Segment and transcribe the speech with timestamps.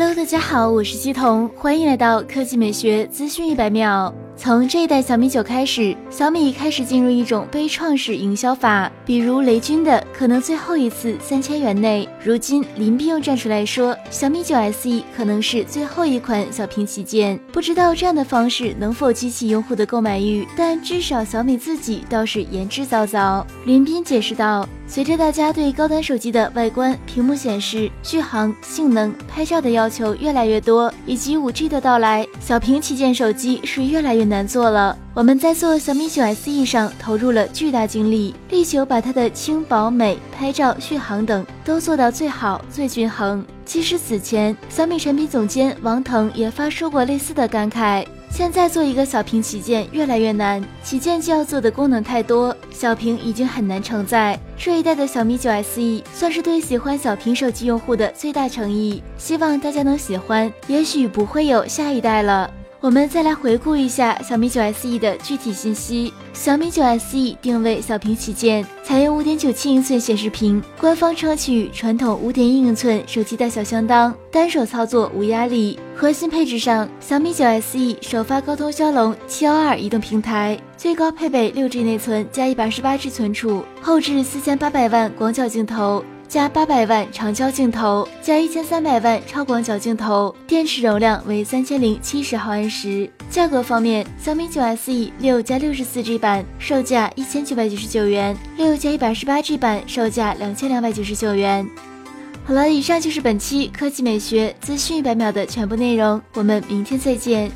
[0.00, 4.10] Hello，大家好，我是西彤，欢迎来到科技美学资讯一百秒。
[4.34, 12.08] 从这一代小米九开始，小米开始进入一种悲怆式营销法，比如雷军的可能最后一次三千元内。
[12.24, 17.38] 如今林斌又站出来说，小米九 SE 可能是最后一款小屏旗舰。
[17.52, 23.44] 不知道这样的方式能否激起用户的购买欲，但至少小米自己倒是言之凿凿。
[23.66, 24.66] 林斌解释道。
[24.92, 34.98] 随着大家对高端手机的外观、屏幕显示、续航、性能、拍照的要求越来越多，以及五 G 的到来，小屏旗舰手机是越来越难做了。
[35.14, 43.46] 我们在做小米九 SE 上投入了巨大精力，力求把它的轻薄、美、拍照、续航等都做到最好、最均衡。
[43.64, 48.04] 其实此前，小米产品总监王腾也发出过类似的感慨。
[48.30, 54.38] 现在做一个小屏旗舰越来越难，旗舰就要做的功能太多，小屏已经很难承载。
[54.56, 60.50] 这一代的小米九 SE 算是对喜欢小屏手机用户的最大诚意，希望大家能喜欢。
[60.68, 62.50] 也许不会有下一代了。
[62.80, 66.14] 我们再来回顾一下小米九 SE 的具体信息。
[66.32, 75.78] 小米九 SE 定位小屏旗舰，采用五点九七英寸显示屏，官方称其与传统五点一英寸手机大小相当，单手操作无压力。
[75.94, 86.02] 核心配置上，小米九 SE 首发高通骁龙七幺二移动平台，最高配备六 G 内存加一百二十八 G 存储，后置四千八百万广角镜头。
[86.30, 93.10] 加八百万长焦镜头，加一千三百万超广角镜头，电池容量为三千零七十毫安时。
[93.28, 101.68] 价格方面，小米九 SE 六加六十四 G 版售价一千九百九十九元，六加一百二十八 G 版售价两千两百九十九元。
[102.44, 107.50] 好了，以上就是本期科技美学资讯一百秒的全部内容，我们明天再见。